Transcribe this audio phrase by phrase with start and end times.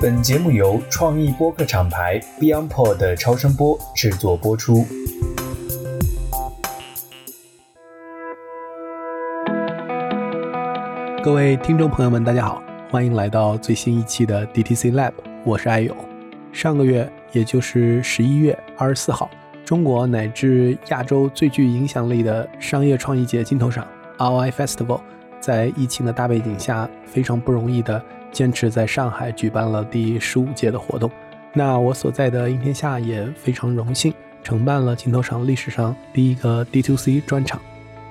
[0.00, 4.84] 本节目由创意播客厂牌 BeyondPod 的超声波制作播出。
[11.22, 15.12] 各位听众朋友们，大家好，欢迎来到最新一期的 DTC Lab，
[15.44, 15.96] 我是艾勇。
[16.52, 19.30] 上个月，也就是十一月二十四号，
[19.64, 23.86] 中国乃至亚洲最具影响力的商业创意节金头赏
[24.18, 25.00] ROI Festival，
[25.40, 28.02] 在疫情的大背景下，非常不容易的
[28.36, 31.10] 坚持在上海举办了第十五届的活动。
[31.54, 34.12] 那我所在的应天下也非常荣幸
[34.44, 37.58] 承办了镜头厂历史上第一个 D2C 专场。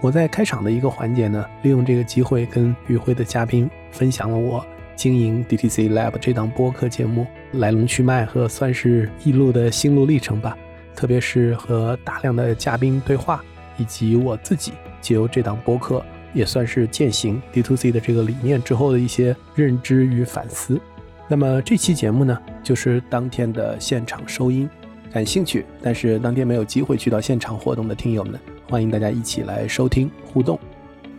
[0.02, 4.66] 我在开场的一个环节呢，利用这个机会跟与会的嘉宾分享了我
[4.96, 10.58] 经营 DTC Lab 这档播客节目来龙去脉和算是一路的心路历程吧。
[10.96, 13.44] 特别是和大量的嘉宾对话，
[13.78, 16.04] 以及我自己借由这档播客
[16.36, 20.80] 也算是践行 D to C 的这个理念之后的一些认知与反思。
[21.28, 24.70] 那么这期节目呢，就是当天的现场收音。
[25.12, 28.40] 感兴趣但是当天没有机会去到现场活动的听友们。
[28.70, 30.60] 欢迎大家一起来收听互动。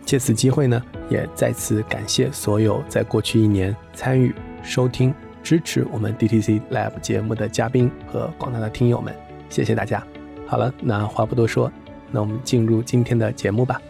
[0.05, 9.13] 借此机会呢，也再次感谢所有在过去一年参与、收听、支持我们 DTC Lab 节目的嘉宾和广大的听友们，
[9.49, 10.01] 谢谢大家。
[10.45, 11.71] 好了，那话不多说，
[12.11, 13.81] 那我们进入今天的节目吧。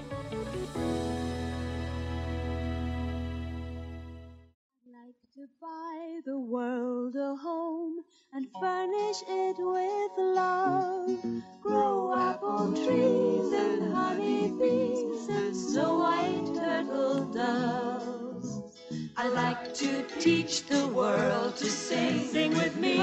[19.78, 22.28] to teach the world to sing.
[22.30, 22.98] Sing with me.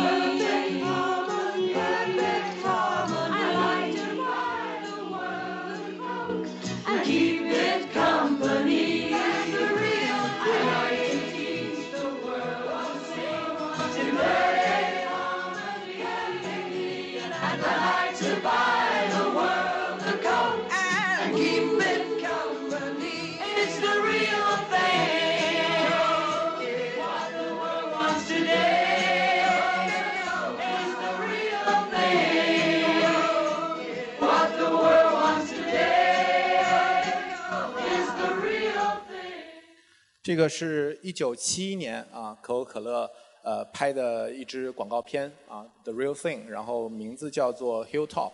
[40.24, 43.10] 这个是一九七一年啊，可口可乐
[43.42, 48.32] 呃拍的一支广告片啊，《The Real Thing》，然后名字叫做 Hilltop。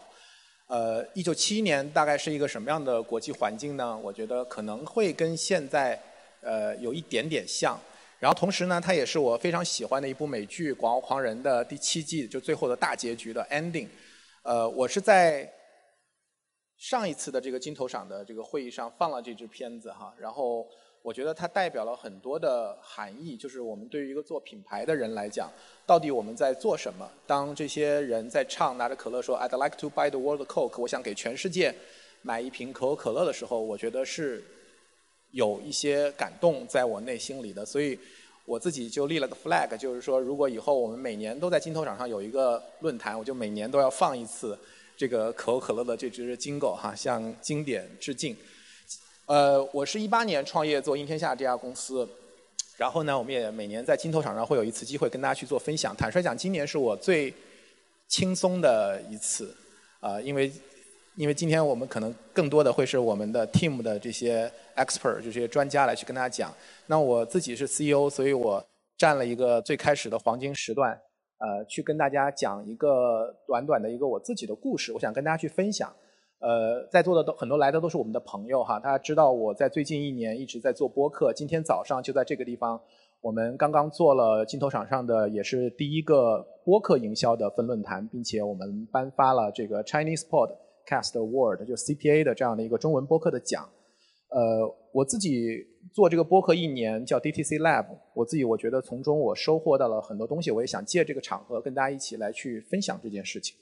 [0.68, 3.98] 呃，一九七一年大概是一个什么样的国际环境呢？
[3.98, 6.00] 我觉得可能会跟现在
[6.42, 7.76] 呃有一点点像。
[8.20, 13.88] 然后同时呢，它也是我非常喜欢的一部美剧《广告狂人》的第七季就最后的大结局的 ending。
[14.44, 15.52] 呃，我是在
[16.76, 20.64] 上一次的这个金头赏的这个会议上放了这支片子哈，然后。
[21.02, 25.50] 我觉得它代表了很多的含义，就是我们对于一个做品牌的人来讲，
[25.86, 27.10] 到底我们在做什么？
[27.26, 31.74] 当这些人在唱拿着可乐说 "I'd like to buy the world Coke"，我想给全世界
[32.20, 34.44] 买一瓶可口可乐的时候，我觉得是
[35.30, 37.64] 有一些感动在我内心里的。
[37.64, 37.98] 所以
[38.44, 44.58] 我自己就立了个 flag，就是说，如果以后我们每年都在金头场上有一个论坛，我就每年都要放一次
[44.98, 48.36] 这个可口可乐的这支金狗哈，向经典致敬。
[49.30, 52.04] 呃，我是一八年创业做应天下这家公司，
[52.76, 55.94] 然后呢，我们也每年在金头场上会有一次机会跟大家去做分享。
[55.94, 57.32] 坦率讲，今年是我最
[58.08, 59.54] 轻松的一次，
[60.00, 60.50] 啊，因为
[61.14, 66.52] 因为今天我们可能更多的会是我们的 team 的这些 expert 这些专家来去跟大家讲。
[66.88, 68.60] 那我自己是 CEO，所以我
[68.98, 70.90] 占了一个最开始的黄金时段，
[71.38, 75.94] 呃，去跟大家讲一个短短的一个我自己的故事，我想跟大家去分享。
[76.40, 82.80] 呃，在座的都很多来的都是我们的朋友哈，大家知道我在最近一年一直在做播客，今天早上就在这个地方，
[83.20, 93.68] 我们刚刚做了镜头场上的也是第一个播客营销的分论坛，并且我们颁发了这个 Chinese Podcast Award，就 CPA 的这样的一个中文播客的奖。
[94.30, 95.58] 呃，我自己
[95.92, 97.84] 做这个播客一年叫 DTC Lab，
[98.14, 103.56] 我自己我觉得从中我收获到了很多东西，我也想借这个场合跟大家一起来去分享这件事情。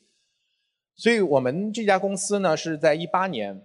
[0.98, 3.62] 所以我们这家公司呢，是在一八年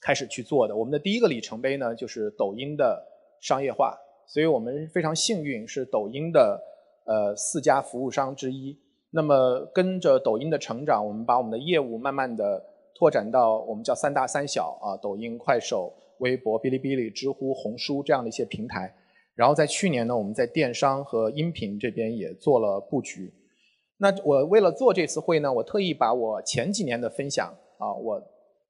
[0.00, 0.74] 开始去做的。
[0.74, 3.06] 我们的第一个里程碑呢，就是抖音的
[3.42, 3.94] 商业化。
[4.26, 6.58] 所以我们非常幸运，是抖音的
[7.04, 8.74] 呃四家服务商之一。
[9.10, 12.64] 那么跟着抖音的成长，我们把我们的业务慢慢的
[12.94, 18.90] 拓展到我们叫三大三小啊，抖音、快手、微博、哔哩哔哩、知乎、红书这样的一些平台。
[19.34, 23.30] 然后在去年呢，我们在电商和音频这边也做了布局。
[23.98, 28.22] 那我为了做这次会呢，我特意把我前几年的分享啊，我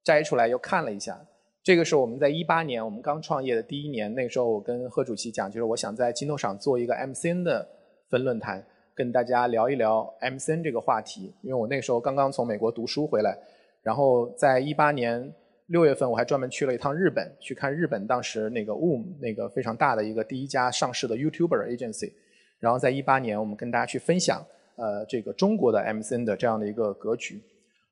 [0.03, 1.19] 摘出来又看了一下。
[1.63, 7.67] 这个是我们在一八年我们刚创业的第一年，那时候我跟贺主席讲，就是我想在金头上做一个 MCN 的
[8.09, 8.63] 分论坛，
[8.93, 11.33] 跟大家聊一聊 MCN 这个话题。
[11.41, 13.35] 因为我那时候刚刚从美国读书回来，
[13.81, 15.33] 然后在一八年
[15.65, 22.13] 六月份我还专门去了一趟日本，去看日本当时那个 WOM 那个非常大的一个第一家上市的 YouTuber agency。
[22.59, 24.45] 然后在一八年我们跟大家去分享
[24.77, 27.41] 呃这个中国的 MCN 的这样的一个格局。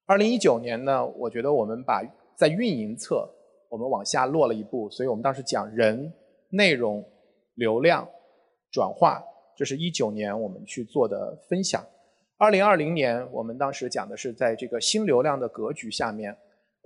[0.06, 2.04] 二零一九年呢，我觉得我们把
[2.36, 3.30] 在运营侧
[3.70, 6.12] 我们往下落了一步，所以我们当时讲人、
[6.50, 7.04] 内容、
[7.56, 8.08] 流量、
[8.72, 9.24] 转化，
[9.56, 11.84] 这是一九年我们去做的分享。
[12.38, 16.36] 二零二零年我们当时讲的是在这个新流量的格局下面，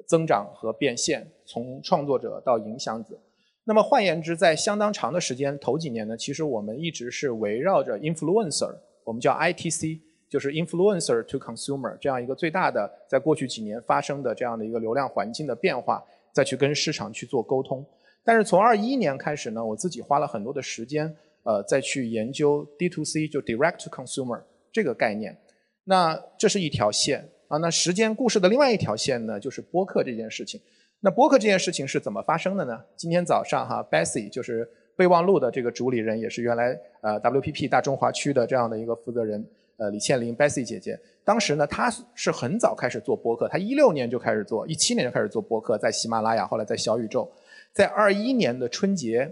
[0.08, 3.18] 增长和变现，从创作者到影响者。
[3.64, 8.74] 那么换言之，在相当长的时间头几年呢，其实我们一直是围绕着 influencer，
[9.08, 17.86] 我们叫 ITC，就是 influencer to consumer 这样一个最大的在过去几年发生的这样的一个流量环境的变化，再去跟市场去做沟通。
[18.26, 24.42] 但是从二一年开始呢，我自己花了很多的时间，呃，再去研究 D to C 就 direct to consumer
[24.74, 25.38] 这个概念。
[25.86, 27.56] 那这是一条线啊。
[27.60, 30.60] 那时间故事的另外一条线呢，就是播客这件事情。
[31.00, 32.84] 那播客这件事情是怎么发生的呢？
[32.98, 39.48] 今天早上哈，Bessy 就是备忘录的这个主理人，也是原来呃 WPP 大中华区的这样的一个负责人，
[39.78, 41.00] 呃李倩玲 Bessy 姐姐。
[41.24, 47.32] 当时呢，她是很早开始做播客，她一六年就开始做，一七年就开始做播客，在喜马拉雅，后来在小宇宙。
[47.74, 49.32] 在二一年的春节，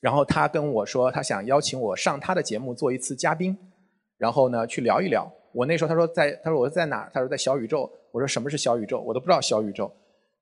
[0.00, 3.56] 然后她跟我说，她想邀请我上她的节目做一次嘉宾，
[4.18, 5.32] 然后呢去聊一聊。
[5.52, 7.08] 我那时候她说在，她说我在哪？
[7.14, 7.90] 她说在小宇宙。
[8.10, 9.00] 我说什么是小宇宙？
[9.00, 9.90] 我都不知道小宇宙。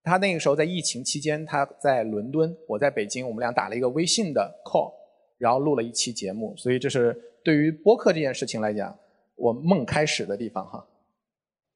[0.06, 4.92] 他那个时候在疫情期间，他在伦敦，我在北京，我们俩打了一个微信的 call，
[5.36, 6.54] 然后录了一期节目。
[6.56, 8.96] 所以这是对于播客这件事情来讲，
[9.34, 10.86] 我梦开始的地方哈。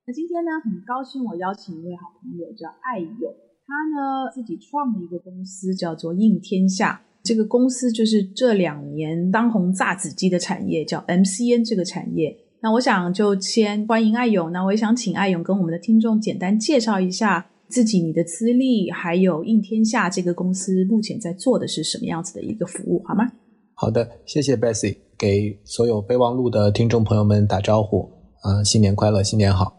[0.06, 3.34] 那今天呢，很高兴我邀请一位好朋友叫艾勇，
[3.66, 12.38] 他呢自己创了一个公司叫做应天下，这个公司就是这两年当红炸子鸡的产业叫 MCN 这个产业。
[12.62, 17.49] 那我想就先欢迎艾勇，那我也想请艾勇跟我们的听众简单介绍一下。
[17.70, 23.30] 自己你的资历，还有应天下这个公司目前在做的是什么样子的一个服务，好吗？
[23.74, 28.10] 好的，谢谢 Bessy，给所有备忘录的听众朋友们打招呼，
[28.42, 29.76] 啊，新年快乐，新年好。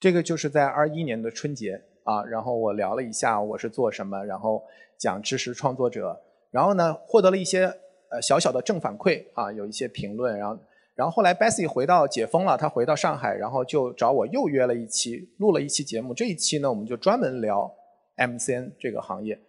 [0.00, 4.62] 这个就是在二一年的春节啊，然后我聊了一下我是做什么，然后
[4.98, 6.18] 讲知识创作者，
[6.50, 7.64] 然后呢获得了一些
[8.10, 10.58] 呃小小的正反馈啊，有一些评论，然后。
[10.98, 16.12] 然后后来 Bessy 回到解封了，他回到上海，然后就找我又约了一期，录了一期节目。
[16.12, 17.72] 这一期呢，我们就专门聊
[18.16, 19.40] MCN 这个行业。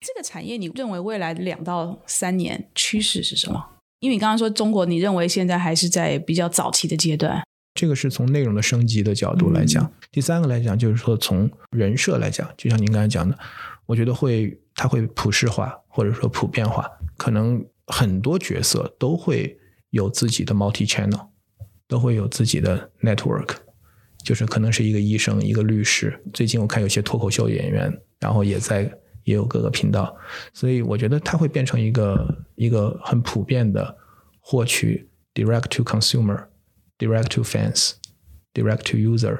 [0.00, 3.62] 这个产业，你认为未来两到三年趋势是什么？
[3.98, 7.42] 因为你刚刚说中国，你认为现在还是在比较早期的阶段。
[7.74, 9.92] 这个是从内容的升级的角度来讲。
[10.10, 13.38] 第三个来讲，就是说从人设来讲，就像您刚才讲的，
[13.84, 19.54] 我觉得会它会普世化或者说普遍化，可能很多角色都会。
[19.90, 21.28] 有自己的 multi channel，
[21.86, 23.56] 都会有自己的 network，
[24.24, 26.20] 就是可能是一个医生，一个律师。
[26.32, 28.82] 最近我看有些脱口秀演员，然后也在
[29.24, 30.16] 也有各个频道，
[30.54, 33.96] 所以我觉得它会变成一个一个很普遍的
[34.38, 36.46] 获取 direct to consumer、
[36.98, 37.92] direct to fans、
[38.54, 39.38] direct to user，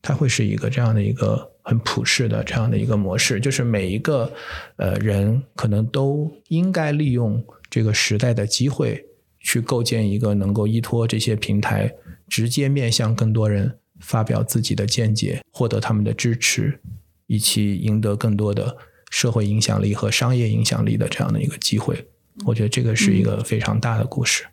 [0.00, 4.32] 它会是一个这样的一个很普世的这样的一个模式，就是每一个
[4.76, 9.06] 呃人可能都应该利用这个时代的机会。
[9.42, 11.92] 去构建一个能够依托这些平台，
[12.28, 16.80] 直接面向更多人发表自己的见解，获得他们的支持，
[17.26, 18.76] 以及赢得更多的
[19.10, 22.06] 社会影响力和商业影响力的这样的一个机会。
[22.46, 24.44] 我觉得这个是一个非常大的故事。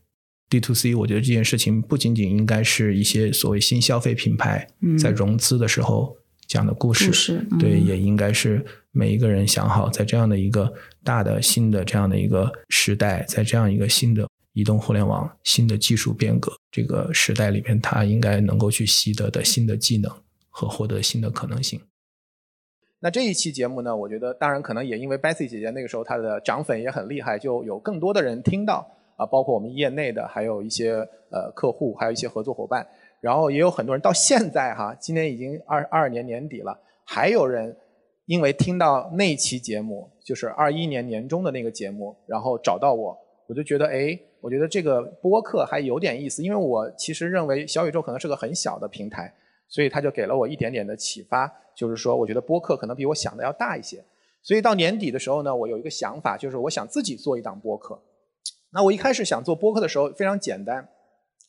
[0.50, 10.74] D to C，我觉得这件事情不仅仅应该是一些所谓新消费品牌在融资的时候讲的故事，对，也应该是每一个人想好，在这样的一个
[11.04, 14.28] 大的新的这样的一个时代，在这样一个新的。
[14.60, 20.12] 移动互联网新的技术变革这个时代里边，他应该能够去习得的新的技能
[20.50, 21.80] 和获得新的可能性。
[23.00, 28.86] 那这一期节目呢，我觉得当然可能也因为 Bessy 姐姐那个时候她的涨粉也很厉害，就有更多的人听到
[29.16, 30.92] 啊，包括我们业内的，还有一些
[31.32, 32.86] 呃客户，还有一些合作伙伴，
[33.22, 37.74] 然后也有很多人到现在哈，今年已经二二二年年底了，还有人
[38.26, 44.20] 因为听到那期节目，就是二一年年中的那个节目，然后找到我，我就觉得哎。
[44.42, 49.34] 我觉得这个播客还有点意思，因为我其实认为小宇宙可能是个很小的平台，
[49.68, 54.04] 所以他就给了我一点点的启发，就是说我觉得播客可能比我想的要大一些。
[54.42, 58.02] 所以到年底的时候呢，我有一个想法，就是我想自己做一档播客。
[58.72, 60.88] 那我一开始想做播客的时候非常简单，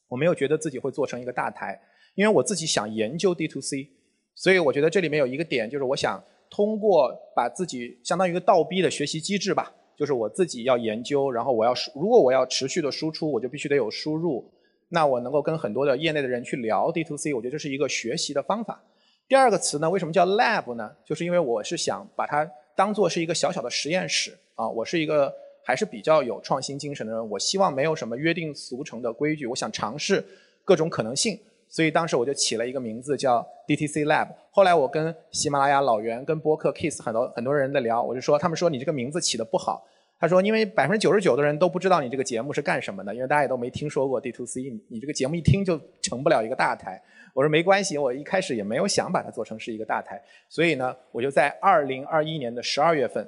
[0.08, 1.80] 我没有觉得自己会做成一个大台，
[2.16, 3.88] 因为我自己想研究 D to C，
[4.34, 6.20] 所以我觉得这里面有一个点，就是我想
[6.50, 9.72] 通过把自己相当于一个倒逼的学习机制吧。
[10.00, 14.50] 就是我自己要研究，然后我要如果我要持续的输出，我就必须得有输入。
[14.88, 18.82] 那我能够跟很多的业内的人去聊 D to C，我觉得这是一个学习的方法。
[19.28, 20.90] 第二个词呢，为什么叫 lab 呢？
[21.04, 24.66] 就是因为我是想把它当做是一个小小的实验室啊。
[24.66, 25.30] 我是一个
[25.62, 30.24] 还是比较有创新精神的人，我希望没有什么约定俗成的规矩，我想尝试
[30.64, 31.38] 各种可能性。
[31.70, 34.28] 所以当时我就起了一个名字叫 DTC Lab。
[34.50, 39.86] 后来我跟喜马拉雅老袁、跟播客 Kiss 很多很多人在聊，我就说他们说你这个名字起的不好。
[40.18, 47.00] 他说因为百分之九十九的人都不知道你这个节目是干什么的，因为大家也都没听说过 D2C，你你这个节目一听就成不了一个大台。
[47.32, 50.20] 我说没关系，我一开始也没有想把它做成是一个大台。
[50.48, 53.24] 所以呢，我就在二零二一年的十二月份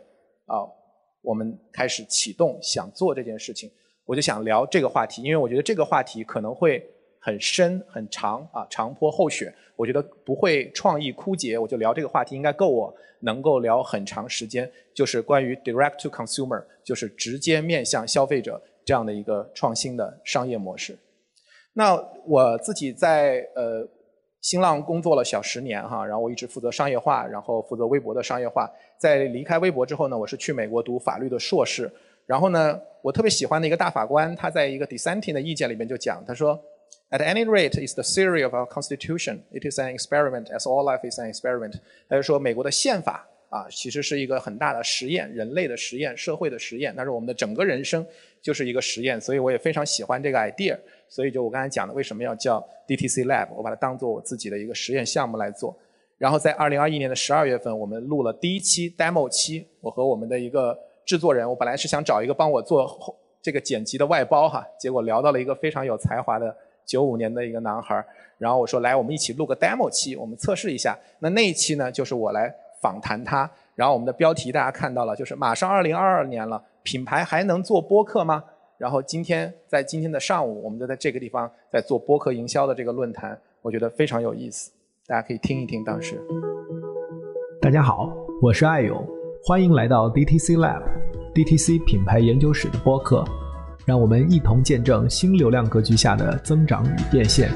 [0.46, 0.66] 啊，
[1.22, 3.70] 我们开始启动想做这件事情，
[4.04, 6.84] 我就想聊这个话题，因为我觉得这个话题可能会。
[7.24, 20.98] 很深很长啊，长坡厚雪，我觉得不会创意枯竭，我就聊这个话题应该够我能够聊很长时间，就是关于 direct to consumer，就是直接面向消费者这样的一个创新的商业模式。
[21.74, 21.94] 那
[22.26, 23.88] 我自己在呃
[24.40, 28.68] 新浪工作了小十年哈，然后我一直负责商业化，然后负责微博的商业化。
[28.98, 31.88] 在离开微博之后呢，我是去美国读法律的硕士，
[32.26, 36.60] 然后呢，我特别喜欢的一个大法官，他在一个 dissenting 的意见里面就讲，他说。
[37.12, 39.40] At any rate, is the theory of our constitution.
[39.52, 41.74] It is an experiment, as all life is an experiment.
[42.08, 46.94] 他就说，美国的宪法啊，其实是一个很大的实验，人类的实验，社会的实验。
[46.96, 48.06] 但是我们的整个人生
[48.40, 50.74] 就是一个实验，所以我也非常喜欢这个 idea。
[51.06, 53.48] 所以就我刚才讲的，为什么要叫 DTC Lab？
[53.54, 55.76] 我把它当做我自己的一个实验项目来做。
[56.16, 59.66] 然后在2021年的12月份，我们录了第一期 demo 期。
[59.82, 66.56] 我和我们的一个制作人，我本来是想找一个帮我做这个剪辑的外包哈，结果聊到了一个非常有才华的。
[66.84, 68.04] 九五年的一个男孩
[68.38, 70.98] 然后我说来，我们一起录个 demo 期，我们测试一下。
[71.20, 73.48] 那那一期呢，就是我来访谈他。
[73.74, 78.42] 然后我们的标题大家看到了，就是马上二零二二年了，品牌还能做播客吗？
[78.76, 84.72] 然后今天在今天的上午，我们就在这个地方在做播客营销的这个论坛，我觉得非常有意思，
[85.06, 86.20] 大家可以听一听当时。
[87.60, 88.12] 大家好，
[88.42, 89.06] 我是爱勇，
[89.44, 93.24] 欢迎来到 DTC Lab，DTC 品牌研究室的播客。
[93.84, 97.50] 让我们一同见证新流量格局下的增长与变现。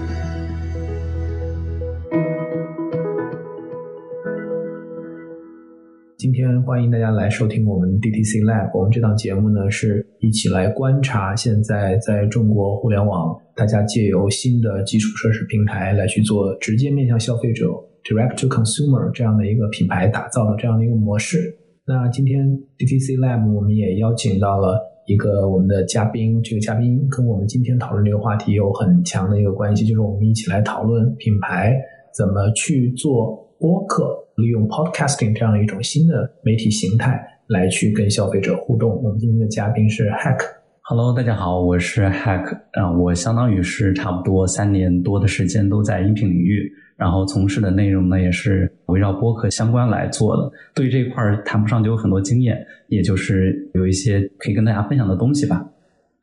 [6.19, 8.77] 今天欢迎大家来收听我们 DTC Lab。
[8.77, 17.67] 我们这档节目呢，是一起来观察现在在中国互联网，大家借由新的基础设施平台来去做直接面向消费者
[18.03, 21.57] （Direct to Consumer） 这样的一个品牌打造的这样的一个模式。
[21.87, 24.96] 那今天 DTC Lab 我们也邀请到了。
[25.07, 31.77] 一个我们的嘉宾，这个嘉宾跟我们今天讨论这个话题有很强的一个关系，就是我们一起来讨论品牌
[32.13, 39.01] 怎么去做播客，利用 podcasting 这样一种新的媒体形态来去跟消费者互动。
[39.01, 40.41] 我们今天的嘉宾是 Hack。
[40.83, 42.53] Hello，大家好，我是 Hack。
[42.73, 46.69] 啊，我相当于是差不多三年多的时间都在音频领域。
[46.97, 50.51] 然后从事的内容呢，也是围绕播客相关来做的。
[50.75, 55.69] 对这块儿谈不上就有很多经验，也就是有一些可以跟大家分享的东西吧。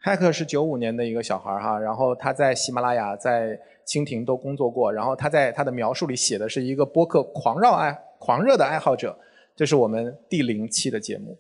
[0.04, 4.92] 骇客是九五年的一个小孩儿哈，然后他在喜马拉雅、在蜻蜓都工作过。
[4.92, 9.18] 然后他在他的描述里写的是一个播客狂热爱、狂热的爱好者。
[9.56, 11.38] 这是我们第零期的节目。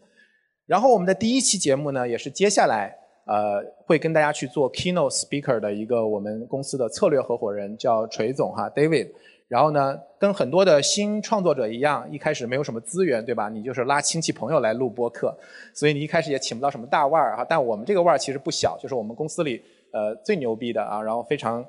[0.67, 9.09] 然后我们的第一期节目呢，也是接下来呃会跟大家去做 keynote speaker 的一个我们公司的策略合伙人，叫锤总哈，David。
[9.49, 13.49] 然后呢，跟很多的新创作者一样，一开始没有什么资源，对吧？
[13.49, 15.37] 你就是拉亲戚朋友来录播客，
[15.75, 17.45] 所以你一开始也请不到什么大腕儿哈。
[17.47, 19.61] 但我们这个腕儿其实不小，就是我们公司里
[19.91, 21.63] 呃最牛逼的啊，然后非常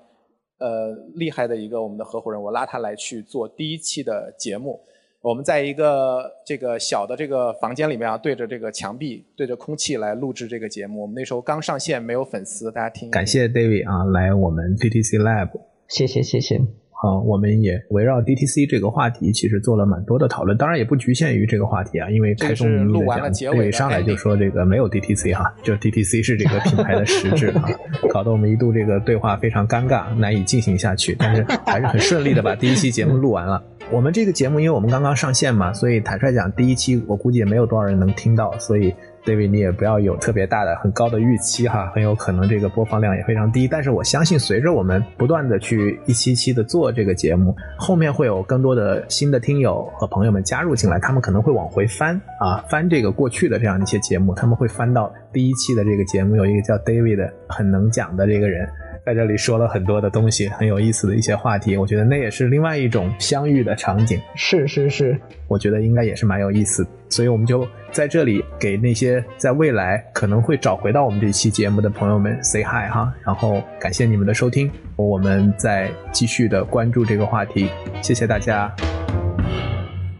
[0.60, 4.80] 呃厉害的一个我们的合伙人，我拉他来去做第一期的节目。
[5.24, 11.00] 我们在一个这个小的这个房间里面啊，对着这个墙壁，对着空气来录制这个节目。
[11.00, 13.10] 我们那时候刚上线，没有粉丝，大家听。
[13.10, 15.48] 感谢 David 啊，来我们 DTC Lab，
[15.88, 16.58] 谢谢谢谢。
[16.58, 20.56] 啊，我们也围绕 DTC 这个话题，其实做了蛮多的讨论。
[20.56, 27.64] 当然也不局限于这个话题啊，因为开宗明义的讲，对，上来就说这个没有 DTC 哈，就 DTC 是这个品牌的实质啊，
[28.10, 31.16] 搞得我们一度这个对话非常尴尬，难以进行下去。
[31.18, 33.62] 但是还是很顺利的把第一期节目录完了。
[33.92, 38.94] 我们这个节目，因为我们刚刚上线嘛，所以坦率讲，第一期我估计也没有多少人能听到，所以。
[39.26, 43.66] David，你也不要有特别大的、很高的预期哈，很有可能这个播放量也非常低。
[43.66, 58.68] 但是我相信，随着我们不断的去一期期的做这个节目，后面会有更多的新的听友和朋友们加入进来，他们可能会往回翻啊，翻这个过去的这样一些节目，他们会翻到第一期的这个节目，有一个叫 David 的很能讲的这个人。
[59.06, 61.76] 在这里说了很多的东西，很有意思的一些话题。
[61.76, 64.18] 我觉得那也是另外一种相遇的场景。
[64.34, 66.86] 是是是，我觉得应该也是蛮有意思。
[67.10, 77.68] 所以我们就在这里给那些在未来可能会找回到我们这期节目的朋友们 say hi 哈，然后感谢你们的收听，我们再继续的关注这个话题。
[78.00, 78.74] 谢谢大家。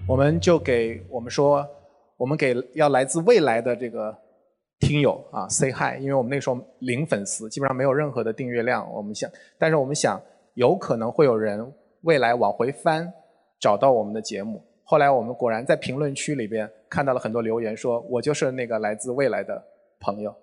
[0.06, 1.66] 我们就给我们说，
[2.18, 4.14] 我们给要来自未来的这个
[4.80, 8.90] 听友啊 say hi，因为我们那时候零粉丝，基本上没有任何的订阅量。
[8.92, 10.20] 我们想，但是我们想，
[10.54, 13.12] 有可能会有人未来往回翻，
[13.60, 14.62] 找到我们的节目。
[14.82, 19.64] 后来我们果然在评论区里边看到了很多留言，说我就是那个来自未来的
[20.00, 20.34] 朋友。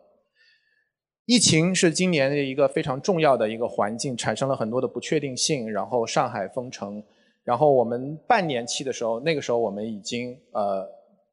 [1.26, 7.02] 疫情是今年的一个非常重要的一个环境，产生了很多的不确定性，然后上海封城。
[7.44, 10.88] 然后我们半年期的时候，那个时候我们已经呃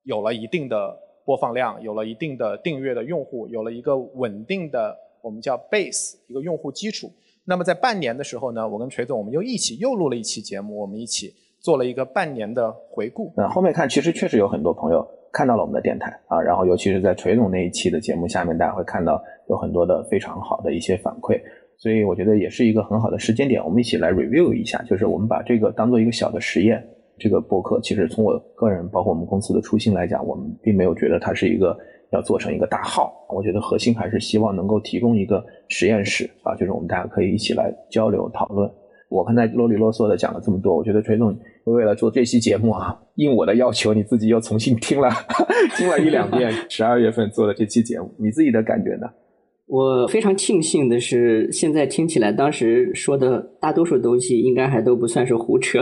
[0.04, 7.12] 有了一定的播放量，有了一定的订阅的用户，有了一个稳定的我们叫 base 一个用户基础。
[7.44, 13.30] 那么在半年的时候呢，我跟锤总我们又一起又录了一期节目，我们一起做了一个半年的回顾。
[13.36, 21.38] 那后面看其实确实有很多朋友看到了我们的电台啊，然后尤其是在锤总那一期的节目下面，大家会看到有很多的非常好的一些反馈。
[21.76, 26.82] 所以我觉得也是一个很好的时间点，我们一起来 review 一下，就是我们把这个当做一个小的实验。
[27.18, 31.76] 这个博客其实从我个人，包括我们公司的初心来讲，我们并没有觉得它是一个
[32.12, 33.12] 要做成一个大号。
[33.28, 38.70] 我觉得核心还是希望能够提供一个实验室啊，就是我们大家可以一起来交流讨论。
[39.08, 41.34] 我刚才啰里啰嗦的讲了这么多，我觉得崔总
[41.64, 45.08] 为了做这期节目啊，应我的要求，你自己又重新听了
[45.76, 49.08] 听了一两遍十二月份做的这期节目，你自己的感觉呢？
[49.68, 55.78] 我非常庆幸的是，现在听起来当时说的大多数东西应该还都不算是胡扯，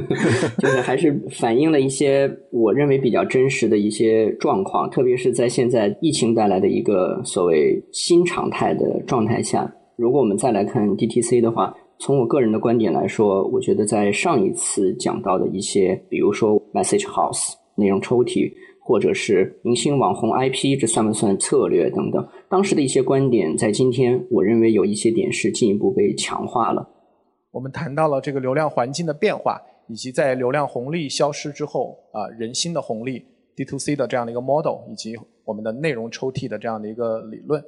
[0.60, 9.72] 就是还是反映了一些我认为比较真实的一些状况，特别是在现在疫情带来的一个所谓新常态的状态下。
[9.96, 18.52] 如果我们再来看 DTC 的话，从我个人的观点来说，我觉得在上一次讲到的一些，比如说 Message House 内容抽屉。
[18.84, 22.28] 或者是明星网红 IP，这算不算策略等等？
[22.48, 26.88] 当时的一些观点，在今天，我认为有一些点是进一步被强化了。
[27.52, 35.14] 我们谈到了这个流量环境的变化，以及在流量红利消失之后啊，人心的红利 D to C 的这样的一个 model，以及
[35.44, 37.62] 我们的内容抽屉的这样的一个理论。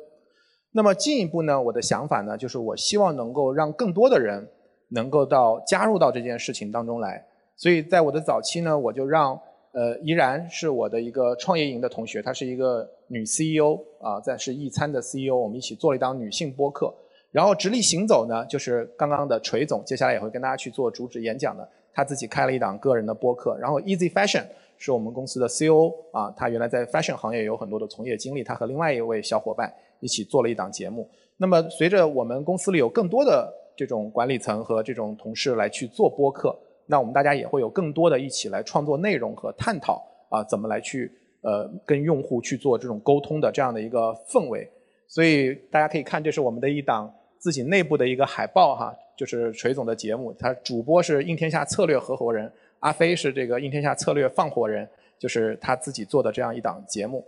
[0.73, 4.49] 那么进一步呢，我的想法呢，就是我希望能够让更多的人
[4.89, 7.25] 能够到加入到这件事情当中来。
[7.57, 9.41] 所以在我的早期呢，我就让。
[9.75, 16.95] 呃，依然是我的一个创业营的同学，她是一个女 CEO 啊，在是易餐的 CEO，我们一起做了一档女性播客。
[17.33, 21.69] 然后直立行走呢，就是刚刚的锤总，接下来也会跟大家去做主旨演讲的。
[21.93, 23.57] 他自己开了一档个人的播客。
[23.59, 24.45] 然后 Easy Fashion
[24.79, 31.09] 是我们公司的 CEO 啊，他原来在 fashion 行业有很多的从业经历，他和另外一位小伙伴一起做了一档节目。
[31.37, 36.57] 那么随着我们公司里有更多的这种管理层和这种同事来去做播客。
[36.87, 41.11] 那我们大家也会有更多的一起来创作内容和探讨啊，怎么来去
[41.43, 44.69] 呃跟用户去做这种沟通的这样的一个氛围。
[45.07, 57.25] 所以大家可以看，这是我们的一档自己内部的一个海报哈，就是锤总的节目，他主播是应天下策略合伙人，阿飞是这个应天下策略放火人，就是他自己做的这样一档节目。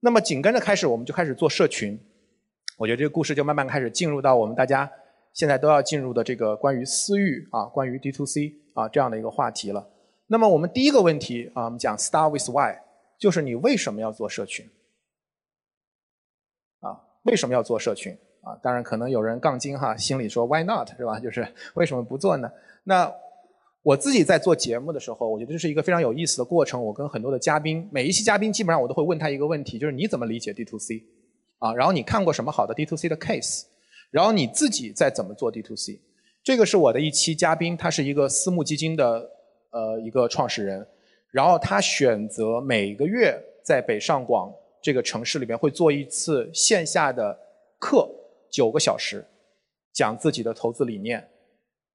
[0.00, 1.98] 那么紧跟着开始，我们就开始做社群，
[2.76, 4.90] 我觉得这个故事就慢慢开始进入到我们大家
[5.32, 8.52] 现在都要进入的这个关于私域啊，关于 D to C。
[8.76, 9.88] 啊，这样的一个话题了。
[10.26, 12.76] 那么我们第一个问题啊，我们讲 start with why，
[13.18, 14.68] 就是你为什么要做社群？
[16.80, 18.16] 啊，为什么要做社群？
[18.42, 21.18] 啊，当然可能有人杠精哈，心里说 why not 是吧？
[21.18, 22.50] 就是为什么不做呢？
[22.84, 23.12] 那
[23.82, 26.84] 我自己在做节目的时候，我觉得这是一个非常有意思的过程。
[26.84, 31.02] 我跟很多的嘉宾，每一期嘉宾基本上我都会问他一个问题，就是你怎么理解 D to C？
[31.58, 33.62] 啊，然后你看过什么好的 D to C 的 case？
[34.10, 36.00] 然后你自己在怎么做 D to C？
[36.46, 39.28] 这个是我的一期嘉宾，他是一个私募基金的
[39.72, 40.86] 呃一个创始人，
[41.32, 47.36] 然后他选择每个月在北上广这个城市里边会做一次线下的
[47.80, 48.08] 课，
[48.48, 49.26] 九个小时，
[49.92, 51.28] 讲自己的投资理念，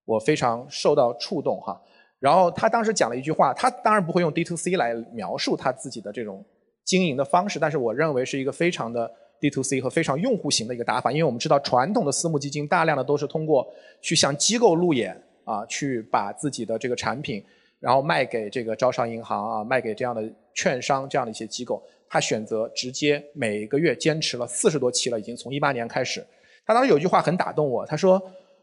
[0.04, 1.82] 我非常受到触动哈。
[2.20, 6.44] 然后他当时讲了一句话，他当然不会用 D to C 来描述他自己的这种
[6.84, 9.10] 经营的方式，但是我认为是一个非常的。
[9.42, 13.68] D to C 和非常用户型的一个打法，因为我们知道传统的私募基金大量的都是通过
[14.00, 17.44] 去向机构路演啊，去把自己的这个产品，
[17.80, 20.24] 然后卖给这个招商银行啊，卖给这样的
[20.54, 21.82] 券商这样的一些机构。
[22.08, 26.24] 他选择直接每个月坚持了四十多期了，已经从一八年开始。
[26.66, 28.22] 他当时有句话很打动我，他说：“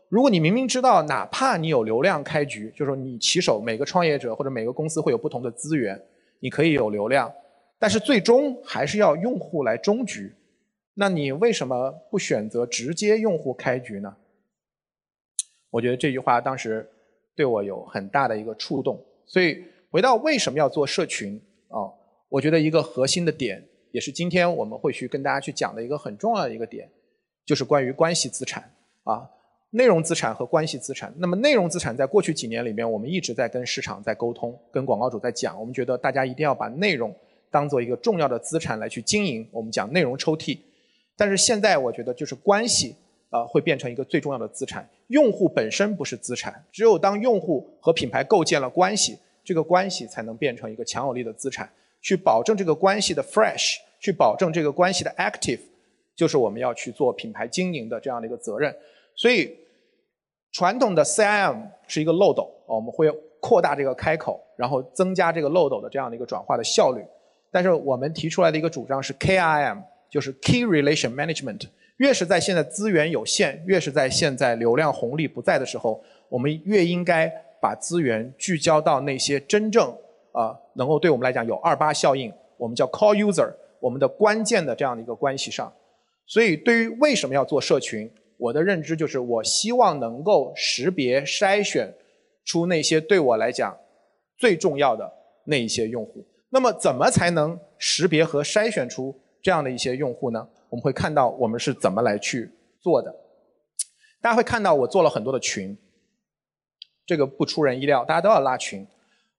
[0.08, 6.00] 如果你明明知道，哪怕你有流量开局，就是说你起手每个创业者或者每个公司会有不同的资源，
[6.38, 7.32] 你可以有流量，
[7.78, 10.32] 但是最终还是要用户来终局。”
[11.00, 14.16] 那你为什么不选择直接用户开局呢？
[15.70, 16.90] 我觉得这句话当时
[17.36, 19.00] 对我有很大的一个触动。
[19.24, 21.86] 所以回到为什么要做社群啊？
[22.28, 26.90] 我觉得一个核心的点，也是今天我们会去跟大家去讲的一个很重要的一个点，
[27.46, 28.68] 就是关于关系资产
[29.04, 29.30] 啊，
[29.70, 31.14] 内容资产和关系资产。
[31.18, 37.14] 那么内容资产在过去几年里面，我们一直在跟市场在沟通，跟广告主在讲，我们觉得大家一定要把内容
[37.52, 39.48] 当做一个重要的资产来去经营。
[39.52, 40.58] 我们讲内容抽屉，
[41.18, 42.94] 但是现在我觉得就是关系
[43.28, 44.88] 啊会变成一个最重要的资产。
[45.08, 51.68] 用户本身不是资产，只有当用户和品牌构建了关系，这个关系才能变成一个强有力的资产，
[52.00, 55.60] 去保证这个关系的 fresh，去保证这个关系的 active，
[56.14, 58.74] 就是我们要去做品牌经营的这样的一个责任。
[59.16, 59.52] 所以，
[60.52, 67.02] 传统的 CIM 是一个漏斗，我们会扩大这个开口，然后增加这个漏斗的这样的一个转化的效率。
[67.50, 71.68] 但是我们提出来的一个主张是 KIM，就是 Key Relation Management。
[71.98, 77.28] 越是在现在资源有限，越是在现在流量红利不在的时候，我们越应该
[77.60, 79.92] 把资源聚焦到那些真正
[80.30, 85.72] 啊能够对我们来讲有二八效应，我们叫 Call User，我们的关键的这样的一个关系上。
[86.24, 91.92] 所以，对于为什么要做社群，我的认知就是，我希望能够识别筛选
[92.44, 93.76] 出那些对我来讲
[94.36, 95.10] 最重要的
[95.46, 96.24] 那一些用户。
[96.50, 100.46] 那么，怎么才能识别和筛选出这样的一些用户呢？
[100.68, 102.50] 我们会看到我们是怎么来去
[102.82, 103.10] 做的。
[104.20, 105.74] 大家会看到我做了很多的群，
[107.06, 108.86] 这个不出人意料，大家都要拉群。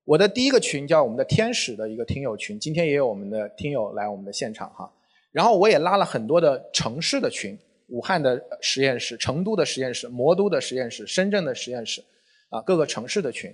[0.06, 4.92] 我的第一个群叫我们的天使的一个听友群，今天也有我们的听友来我们的现场哈。
[5.32, 7.56] 然后我也拉了很多的城市的群，
[7.90, 12.04] 武汉的实验室、成都的实验室、魔都的实验室、深圳的实验室，
[12.50, 13.54] 啊，各个城市的群。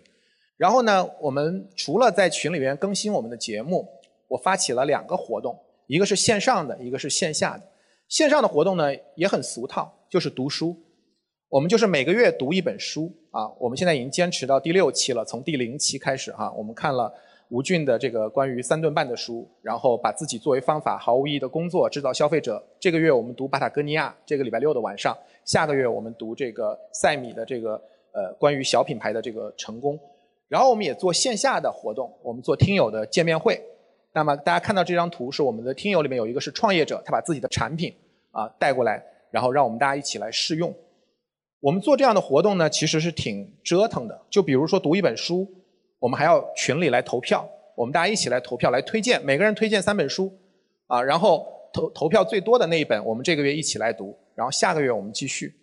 [0.55, 3.85] 然后呢，我们除了在群里面更新我们的节目，
[4.29, 5.59] 我发起了两个活动。
[5.87, 7.63] 一个是线上的，一个是线下的。
[8.07, 10.75] 线上的活动呢也很俗套，就是读书。
[11.49, 13.47] 我们就是每个月读一本书啊。
[13.59, 17.13] 我们现在已经坚持到第六期了，从第零期开始哈，我们看了
[17.49, 22.61] 吴俊的这个关于三顿半的书，然后把自己作为方法，毫无意义的工作制造消费者。
[22.79, 25.17] 这个月我们读巴塔哥尼亚，这个礼拜六的晚上。
[25.45, 29.97] 下个月我们读这个赛米的这个呃关于小品牌的这个成功。
[30.47, 33.61] 然后我们也做线下的活动，我们做听友的见面会。
[34.15, 37.93] 那么大家看到这张图是我们的听友里面有一个是创业者，他把自己的产品
[38.31, 40.73] 啊带过来，然后让我们大家一起来试用。
[41.59, 44.17] 我们做这样的活动呢，其实是挺折腾的。
[44.29, 45.45] 就比如说读一本书，
[45.99, 50.33] 我们还要群里来投票，我们大家一起来投票来推荐，每个人推荐三本书
[50.87, 55.53] 啊，然后投投票最多的那一本，我们这个月一起来读，然后下个月我们继续。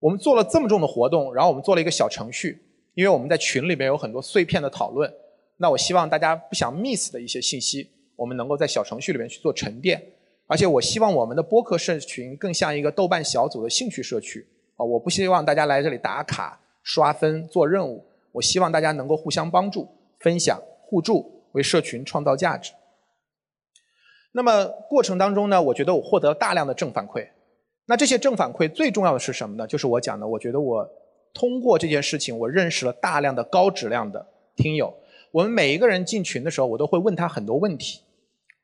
[0.00, 2.62] 我们做了这么重的活动，然后我们做了一个小程序，
[2.94, 5.12] 因为我们在群里面有很多碎片的讨论。
[5.58, 10.00] 那我希望大家不想 miss 的一些信息，我们能够在小程序里面去做沉淀。
[10.46, 14.80] 而且我希望我们的播客社群更像一个豆瓣小组的兴趣社区啊！
[14.82, 18.02] 我不希望大家来这里打卡、刷分、做任务。
[18.32, 19.86] 我希望大家能够互相帮助、
[20.20, 22.72] 分享、互助，为社群创造价值。
[24.32, 27.28] 那么过程当中呢，我觉得我获得了大量的正反馈。
[27.86, 29.66] 那这些正反馈最重要的是什么呢？
[29.66, 30.88] 就是我讲的，我觉得我
[31.34, 34.94] 通过这件事情，我认识了大量的高质量的听友。
[35.30, 38.00] 我们每一个人进群的时候，我都会问他很多问题。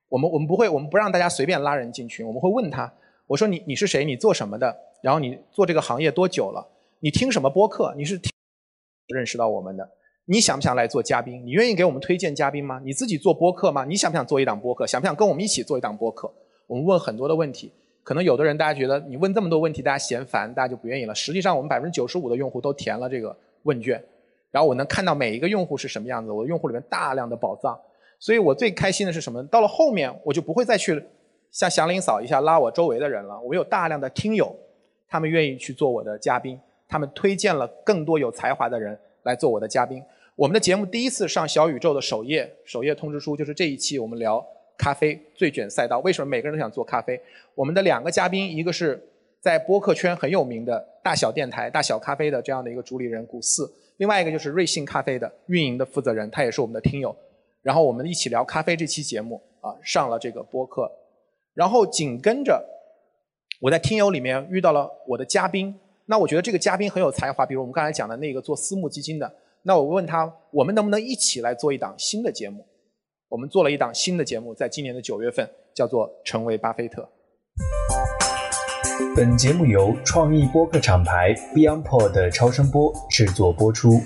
[0.08, 2.26] 我们我们不会，我们不让大家随便拉人进群。
[2.26, 2.92] 我们会问他，
[3.26, 4.04] 我说你你是谁？
[4.04, 4.74] 你做什么的？
[5.02, 6.66] 然后你做这个行业多久了？
[7.00, 7.92] 你听什么播客？
[7.96, 8.30] 你是听
[9.08, 9.88] 认识到我们的？
[10.26, 11.44] 你想不想来做嘉宾？
[11.44, 12.80] 你愿意给我们推荐嘉宾吗？
[12.84, 13.84] 你自己做播客吗？
[13.84, 14.86] 你想不想做一档播客？
[14.86, 16.32] 想不想跟我们一起做一档播客？
[16.66, 17.70] 我们问很多的问题。
[18.02, 21.14] 可能有的人大家觉得你问这么多问题，大家嫌烦，大家就不愿意了。
[21.14, 24.02] 实际上，我们百分之九十五的用户都填了这个问卷。
[24.54, 27.76] 然后我能看到每一个用户是什么样子，我的用户里面大量的宝藏，
[28.20, 29.44] 所以我最开心的是什么？
[29.48, 31.04] 到了后面我就不会再去
[31.50, 33.36] 像祥林嫂一下拉我周围的人了。
[33.40, 34.54] 我有大量的听友，
[35.08, 40.00] 他们愿意去做我的嘉宾，他们推荐了更多有才华的人来做我的嘉宾。
[40.36, 44.40] 我们的节目第一次上小宇宙的首页，首页通知书就是这一期我们聊
[44.78, 47.20] 咖啡最卷赛道，为什么每个人都想做咖啡？
[47.56, 49.04] 我们的两个嘉宾，一个是
[49.40, 53.68] 在播客圈很有名的大小电台、大小咖啡的这样的一个主理人古四。
[53.98, 57.14] 另外一个就是瑞幸咖啡的运营的负责人，他也是我们的听友。
[57.62, 60.90] 然后我们一起聊咖啡这期节目啊，上了这个播客。
[61.54, 62.62] 然后紧跟着，
[63.60, 65.74] 我在听友里面遇到了我的嘉宾。
[66.06, 69.32] 那我觉得这个嘉宾很有才华，比如我们刚才讲的那个做私募基金的。
[69.62, 72.66] 那我问他，我们能不能一起来做一档新的节目？
[73.28, 77.00] 我们做了一档新的节目，在今年的九月份，叫做《成为巴菲特》。
[79.16, 84.00] 本节目由创意播客厂牌 BeyondPod 超声波制作播出。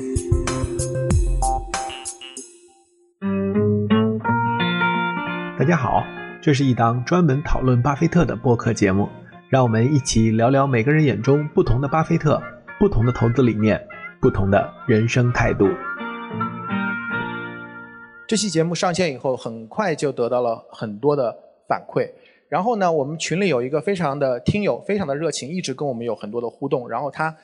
[5.58, 6.02] 大家好，
[6.40, 9.08] 这是一档专门讨论巴菲特的播客节目，
[9.50, 12.42] 让我们一起聊聊每个人眼中不同的巴菲特，
[12.78, 13.86] 不同的投资理念，
[14.22, 15.66] 不同的人生态度。
[18.26, 21.36] 这期节目上线以后，很快就得到了很多的
[21.68, 22.10] 反馈。
[22.48, 26.88] 然后呢，我们群里有一个非常的听友，非常的热情，一直跟我们有很多的互动。
[26.88, 27.36] 然后他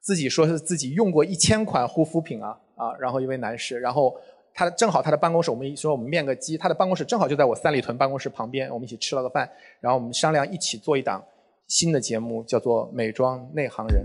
[0.00, 4.14] 自己说是自己用过一千款护肤品啊啊，然后一位男士，然后
[4.54, 11.22] 他正好他的办公室，我们说我们面个基，他的办公室正好就在我三里屯办公室旁边，我们一起吃了个饭，然后我们商量一起做一档
[11.68, 14.02] 新的节目，叫做《美妆内行人》。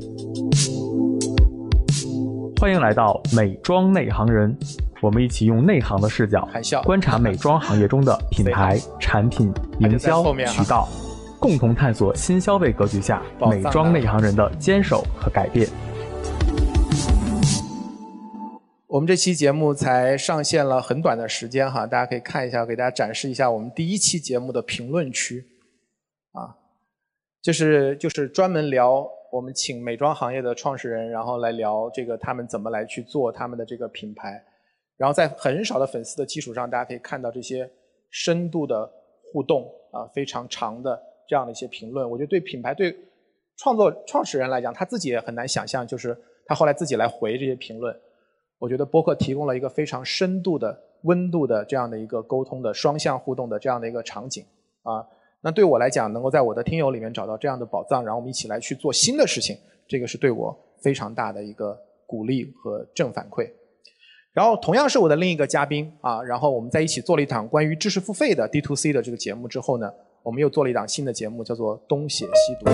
[2.62, 4.56] 欢迎来到美妆内行人，
[5.02, 6.47] 我们一起用内行的视角
[6.86, 10.88] 观察美妆行业中的品牌、产品、营销渠道，
[11.39, 13.19] 共同探索新消费格局下
[13.50, 15.67] 美妆内行人的坚守和改变。
[18.86, 25.47] 我们这期节目才上线了很短的时间哈，大家可以看一下，给大家展示一下我们第一期节目的评论区，
[26.34, 26.54] 啊，
[27.41, 34.44] 就是就是专门聊我们请美妆行业的创始人，然后来聊这个他们怎么来去做他们的这个品牌，
[34.98, 37.70] 然后在很少的粉丝的基础上，大家可以看到这些
[38.10, 38.91] 深度的
[39.32, 42.94] 互动啊，非常长的这样的一些评论，我觉得对品牌对
[43.56, 47.98] 创作创始人来讲，他自己也很难想象，就是他后来自己来回这些评论。
[48.60, 54.46] 我觉得播客提供了一个非常深度的、温度的这样的一个沟通的双向互动的这样的一个场景
[54.84, 55.08] 啊。
[55.43, 61.75] 那对我来讲，能够在我的听友里面找到这样的宝藏，然后我们一起来去做新的事情，这个是对我非常大的一个
[62.06, 63.49] 鼓励和正反馈。
[64.34, 72.69] 然后同样是我的另一个嘉宾啊，然后我们在一起做了一档关于知识付费的 D to C 的这个节目之后呢，我们又做了一档新的节目，叫做《东写西读》。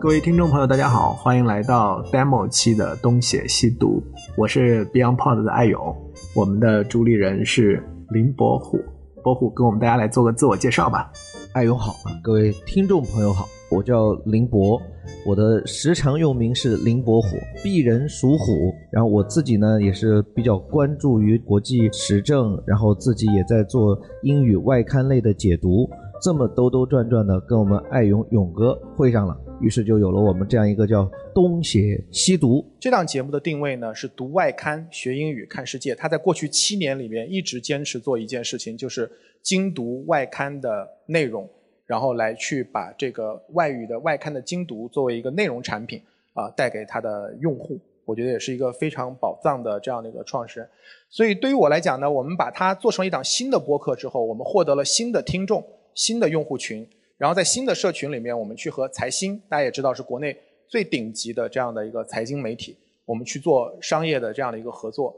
[0.00, 4.02] 各位听众朋友，大家好，欢迎来到 demo 期的东写西读，
[4.34, 5.94] 我是 BeyondPod 的爱友，
[6.34, 8.80] 我们的主理人是林伯虎，
[9.22, 11.10] 伯虎跟我们大家来做个自我介绍吧。
[11.52, 14.80] 爱勇好，各位听众朋友好，我叫林博，
[15.26, 17.28] 我的时常用名是林伯虎，
[17.62, 25.88] 鄙人属虎，然后我自己呢也是比较关注于国际时政，然后自己也在做英语外刊类的解读，
[26.22, 35.94] 这么兜兜转转的跟我们爱勇勇哥会上了，于是就有了我们这样一个叫东邪西读，这档节目的定位呢是读外刊学英语看世界。
[35.94, 39.08] 他在过去七年里面一直坚持做一件事情，就是
[39.40, 41.48] 精读外刊的内容，
[41.86, 47.78] 然后来去把这个外语的外刊的精读作为一个内容产品啊带给他的用户。
[48.04, 50.68] 我觉得也是一个非常宝藏的这样的一个创始人。
[51.08, 56.84] 所以对于我来讲呢，我们把它做成一档新的播客之后，我们获得了新的听众、新的用户群。
[57.22, 65.14] 然后在新的社群里面，我们去和财新，大家也知道是国内最顶级的这样的一个财经媒体，我们去做商业的这样的一个合作，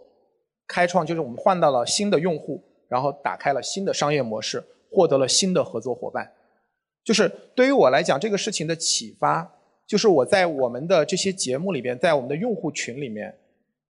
[0.68, 6.30] 开创就是我们换到了新的用户，然后打开了新的商业模式，获得了新的合作伙伴。
[7.02, 9.50] 就是对于我来讲，这个事情的启发，
[9.86, 13.34] 就是我在我们的这些节目里边，在我们的用户群里面，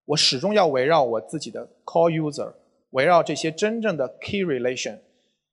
[0.05, 2.53] 我始终要围绕我自己的 core user，
[2.91, 4.99] 围绕这些真正的 key relation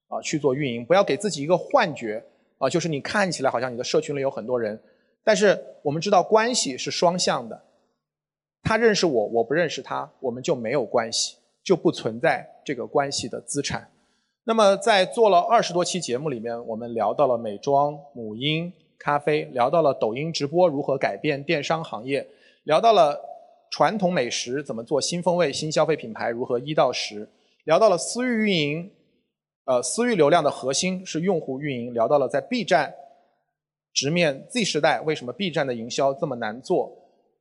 [0.06, 2.24] 啊去做运营，不要给自己一个幻觉。
[2.62, 4.80] 啊，就是你看起来好像你的社群里有很多人，
[5.24, 7.60] 但是我们知道关系是双向的，
[8.62, 13.90] 他认识我，我不认识他，我们就没有关系，就不存在这个关系的资产。
[14.44, 22.24] 那么在做了二十多期节目里面，我们聊到了美妆、母婴、咖啡，聊到了抖音直播如何改变电商行业，
[22.62, 23.20] 聊到了
[23.72, 27.28] 传统美食怎么做新风味、新消费品牌如何一到十，
[27.64, 28.90] 聊到了私域运营。
[29.64, 32.92] 呃，私域流量的核心是用户运营，聊到了在 B 站
[33.92, 36.90] 直面 Z 时代，为什么 B 站的营销这么难做？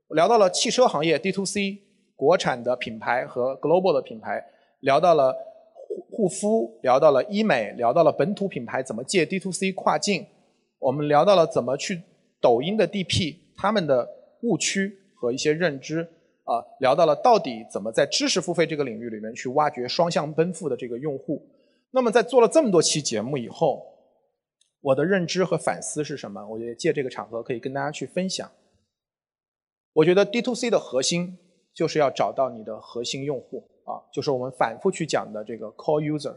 [0.10, 1.80] 聊到了汽车行业 D to C，
[2.16, 4.46] 国产的品牌和 global 的品牌，
[4.82, 5.36] 聊到了
[6.12, 10.28] 护护肤，聊到了医美，聊到了本土品牌怎么借 D to C 跨境，
[10.78, 12.04] 我们聊到了怎么去
[12.40, 14.08] 抖音的 DP 他们的
[14.44, 16.02] 误区和一些认知，
[16.44, 21.42] 啊，聊到了到底怎么在知识付费这个领域里面去挖掘双向奔赴的这个用户。
[21.92, 23.86] 那么在做了这么多期节目以后，
[24.80, 26.48] 我的认知和反思是什么？
[26.48, 28.50] 我觉得借这个场合可以跟大家去分享。
[29.94, 31.38] 我觉得 D to C 的核心
[31.74, 36.36] 就是要找到你的核心用户啊，就是我们反复去讲的这个 core user，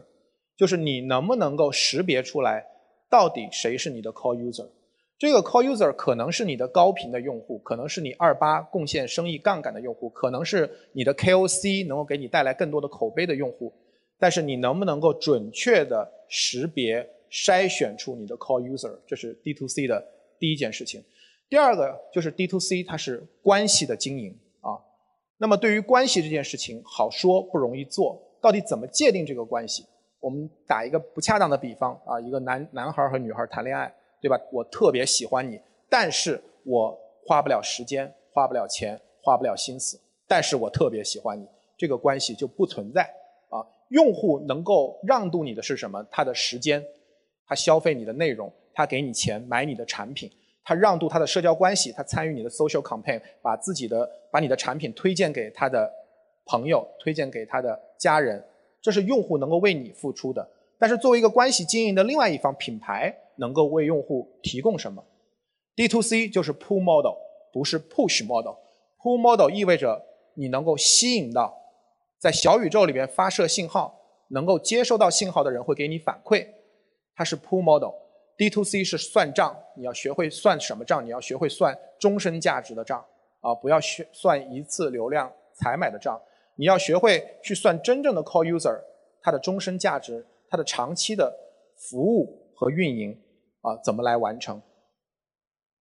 [0.57, 2.65] 就是你能不能够识别出来
[3.09, 4.69] 到底谁是你的 core user。
[5.17, 13.73] 这个 core user 可能是你的高频的用户，可能是你二八贡献生意杠杆的用户，可能是你的 KOC 能够给你带来更多的口碑的用户。
[14.17, 20.03] 但是你能不能够准确的识别、筛选出你的 core user，这是 D to C 的
[20.39, 21.03] 第一件事情。
[21.49, 24.79] 第二个就是 D to C，它是关系的经营啊。
[25.37, 29.85] 那么对于关系这件事情，好说不容易做，到底怎么界定这个关系？
[30.19, 34.39] 我们打一个不恰当的比方啊，一个男男孩和女孩谈恋爱，对吧？
[34.51, 36.97] 我特别喜欢你，但是我
[37.27, 41.45] 花不了时间，花不了钱，花不了心思，但是我特别喜欢你，
[41.77, 43.07] 这个关系就不存在。
[43.95, 46.05] 用户能够让渡你的是什么？
[46.11, 46.83] 他的时间，
[47.47, 50.29] 他消费你的内容，他给你钱买你的产品，
[50.65, 55.89] 他让渡他的社交关系，他参与你的 social campaign，把自己的把你的产品推荐给他的
[56.45, 58.43] 朋友，推荐给他的家人，
[58.81, 60.45] 这是用户能够为你付出的。
[60.77, 65.01] 但是作为一个关系经营的另外一方，品牌能够为用户提供什么
[65.73, 67.15] ？D to C 就是 pull model，
[67.53, 68.55] 不是 push model。
[69.01, 70.03] pull model 意味着
[70.33, 71.57] 你能够吸引到
[72.19, 73.99] 在小宇宙里边发射信号，
[74.29, 76.47] 能够接收到信号的人会给你反馈，
[77.15, 77.93] 它是 pull model。
[78.37, 81.05] D to C 是算账，你要学会算什么账？
[81.05, 82.99] 你要学会算终身价值的账
[83.39, 86.21] 啊，不要学算一次流量采买的账。
[86.55, 88.79] 你要学会去算真正的 call user，
[89.21, 90.25] 它的终身价值。
[90.47, 91.35] 它的长期的
[91.75, 93.11] 服务和运营
[93.61, 94.61] 啊，怎么来完成？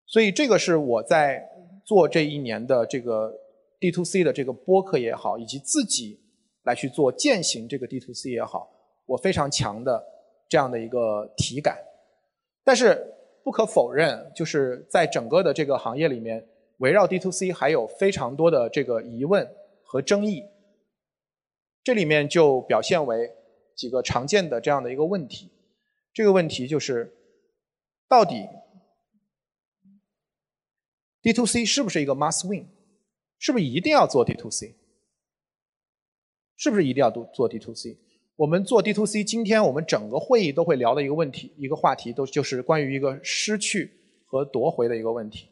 [0.06, 1.50] 所以这个是我在
[1.84, 3.34] 做这一年的这个
[3.82, 6.18] D to C 的这个播客也好，以及自己
[6.64, 8.72] 来去做践行这个 D to C 也好，
[9.06, 10.02] 我非常强的
[10.48, 11.78] 这样的一个体感。
[12.64, 13.14] 但是
[13.44, 19.46] 不可否认，就是在整个的这个行业里面，围绕 D to C 还有非常多的这个疑问
[19.84, 20.46] 和争议。
[21.84, 23.36] 这里面就表现为。
[23.74, 25.50] 几个常见的这样的一个问题，
[26.14, 27.12] 这个问题就是，
[28.08, 28.48] 到底
[31.24, 32.68] D to C 是不是一个 must win？
[33.42, 34.76] 是不是一定要做 D to C？
[36.56, 37.98] 是不是一定要做做 D to C？
[38.36, 43.92] 我们做 D to C，今天我们整个会议都会聊的一个问题，一个话题，都就是关于一个失去
[44.28, 45.50] 和夺回的一个问题。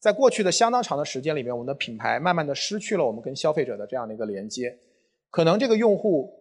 [0.00, 4.78] 在过去的相当长的时间里面，我们的品牌慢慢的失去了我们跟消费者的这样的一个连接，
[5.28, 6.38] 可能这个用户。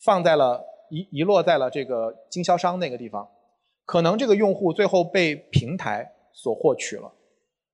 [0.00, 3.26] 放在了遗遗落在了这个经销商那个地方，
[3.86, 7.10] 可能这个用户最后被平台所获取了，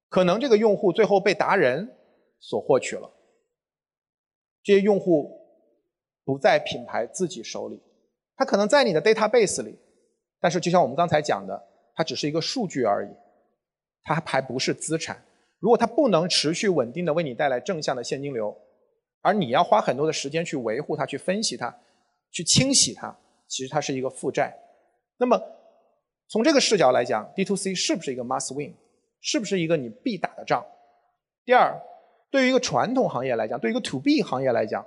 [0.08, 1.90] 可能这个用户最后被达人
[2.40, 3.08] 所获取了。
[4.62, 5.30] 这些用户
[6.24, 7.80] 不在品牌自己手里，
[8.36, 9.78] 他可能在你的 database 里，
[10.40, 13.10] 但是就像我们刚才讲的，它只是一个数据而已，
[14.02, 15.22] 它还不是资产。
[15.58, 18.56] 如果它不能持续稳定的为你带来正向的现金流，
[19.20, 21.78] 而你要花很多的时间去维护它，去分析它。
[22.32, 23.12] 去清洗它，
[23.48, 24.56] 其实它是一个负债。
[25.16, 25.36] 那么
[26.28, 28.72] 从这个视角来讲，D to C 是不是一个 must win？
[29.20, 30.64] 是不是一个你必打的仗？
[31.44, 31.76] 第二，
[32.30, 34.86] 对于一个传统行业来讲，对于一个 To B 行业来讲，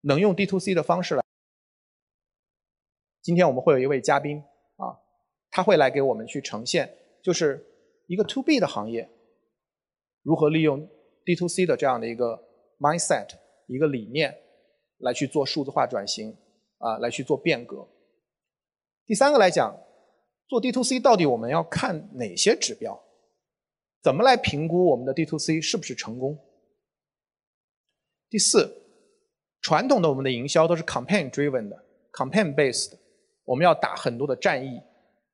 [0.00, 1.22] 能用 D to C 的方式来？
[3.20, 4.38] 今天我们会有一位嘉宾
[4.76, 4.98] 啊，
[5.50, 7.66] 他会来给我们去呈现，就是
[8.06, 9.10] 一个 To B 的行业
[10.22, 10.88] 如何利用
[11.24, 12.42] D to C 的这样的一个
[12.78, 13.28] mindset，
[13.66, 14.38] 一个理念。
[15.02, 16.36] 来去做数字化转型，
[16.78, 17.88] 啊，来去做变革。
[19.04, 19.76] 第三个来讲，
[20.46, 23.02] 做 D to C 到底我们要看哪些指标？
[24.02, 26.38] 怎么来评估我们的 D to C 是不是成功？
[28.28, 28.82] 第四，
[29.60, 32.92] 传统的我们的营销都是 campaign driven 的，campaign based，
[33.44, 34.80] 我们要打很多的战役，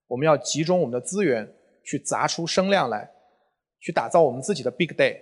[0.07, 1.51] 我们要集中我们的资源
[1.83, 3.11] 去砸出声量来，
[3.81, 5.19] 去打造我们自己的 big day。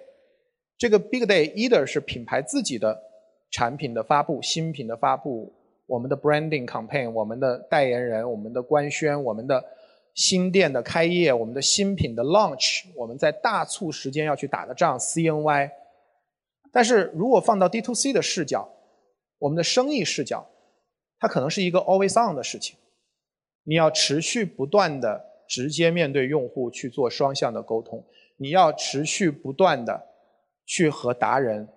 [0.77, 3.05] 这个 big day either 是品牌自己的。
[3.53, 5.55] 产品的发布、新品的发布、
[5.87, 9.65] 我们的 branding campaign、我们的代言人、我们的官宣、我们的
[10.17, 15.71] 新店的开业、我们的新品的 launch，我们在大促时间要去打的仗 CNY。
[16.73, 18.69] 但是如果放到 D to C 的视角，
[19.39, 20.45] 我们的生意视角，
[21.21, 22.77] 它可能是一个 always on 的事情。
[23.63, 28.05] 你要持续不断的直接面对用户去做双向的沟通，
[28.37, 30.05] 你要持续不断的
[30.67, 31.69] 去和达人。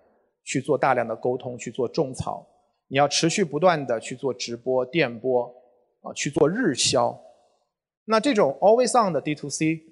[0.42, 2.44] 去做大量的沟通，去做种草，
[2.88, 5.44] 你要持续不断的去做直播、电播，
[6.02, 7.16] 啊，去做日销。
[8.12, 9.84] 那这种 always on 的 D to C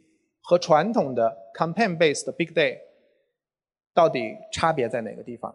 [0.41, 2.79] 和传统的 campaign based 的 big day
[3.93, 5.53] 到底差别在哪个地方？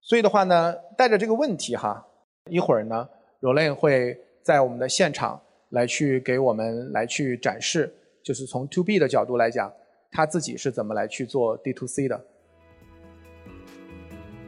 [0.00, 2.06] 所以的话呢，带着这个问题哈，
[2.48, 3.06] 一会儿呢
[3.40, 5.38] r o l a n 会在我们的现场
[5.68, 9.70] 来去给我们来去展示，就是从 to B 的角度来讲，
[10.10, 12.18] 他自己是怎么来去做 D to C 的。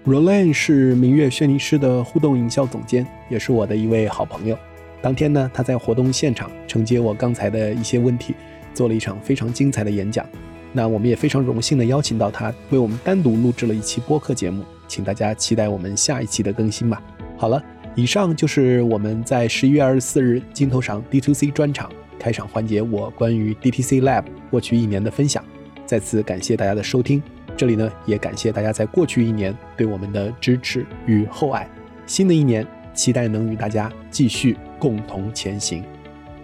[0.07, 4.57] Roland 是明月轩尼诗的互动营销总监，也是我的一位好朋友。
[5.01, 8.35] 当天呢，他在活动现场承接我刚才的一些问题，
[8.75, 10.27] 做了一场非常精彩的演讲。
[10.73, 17.03] 那我们也非常荣幸的邀请到他，为我们单独录制了一期播客节目，请大家期待我们下一期的更新吧。
[17.37, 17.63] 好了，
[17.95, 25.43] 以上就是我们在十一月二十四日镜头上 D to C 专场开场环节我关于 DTC Lab 过去一年的分享。
[25.87, 27.23] 再次感谢大家的收听。
[27.57, 31.67] 这里呢，也感谢大家在过去一年对我们的支持与厚爱。
[32.07, 35.85] 新的一年，期待能与大家继续共同前行。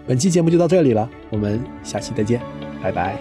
[0.07, 2.41] 本期节目就到这里了，我们下期再见，
[2.81, 3.17] 拜拜。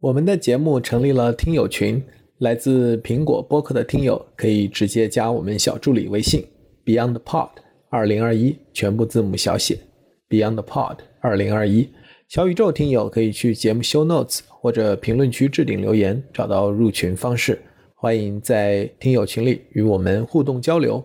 [0.00, 2.00] 我们的节目成立了听友群，
[2.38, 6.44] 来自苹果播客的听友可以直接加我们小助理微信
[6.84, 7.48] BeyondPod
[7.88, 9.78] 二零二一，全部字母小写
[10.28, 11.88] BeyondPod 二零二一。
[12.28, 17.58] 小宇宙听友可以去节目 Show Notes 或者评论区置顶留言，找到入群方式。
[17.98, 21.02] 欢迎在听友群里与我们互动交流。